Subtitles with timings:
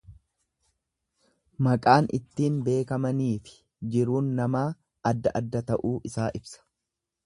[1.67, 3.57] Maqaan ittiin beekamaniifi
[3.95, 4.67] jiruun namaa
[5.15, 6.65] adda adda ta'uu isaa ibsa.